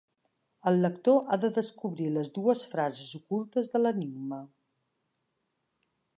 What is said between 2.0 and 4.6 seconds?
les dues frases ocultes de l'enigma.